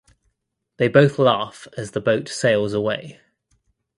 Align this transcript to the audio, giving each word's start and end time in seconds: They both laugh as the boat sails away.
They 0.77 0.87
both 0.87 1.19
laugh 1.19 1.67
as 1.77 1.91
the 1.91 2.01
boat 2.01 2.27
sails 2.27 2.73
away. 2.73 3.21